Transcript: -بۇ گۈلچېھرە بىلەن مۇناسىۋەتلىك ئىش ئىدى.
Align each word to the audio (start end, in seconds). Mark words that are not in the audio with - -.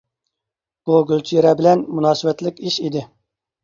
-بۇ 0.85 0.95
گۈلچېھرە 1.13 1.53
بىلەن 1.61 1.87
مۇناسىۋەتلىك 2.01 2.67
ئىش 2.69 2.85
ئىدى. 2.85 3.09